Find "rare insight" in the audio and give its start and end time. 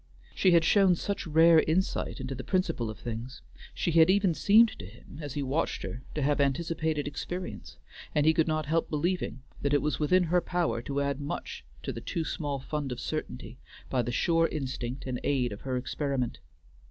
1.27-2.19